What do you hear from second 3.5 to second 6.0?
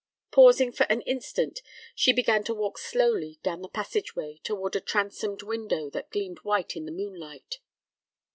the passageway toward a transomed window